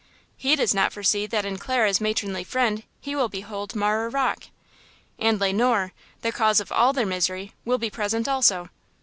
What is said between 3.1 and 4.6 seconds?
will behold Marah Rocke!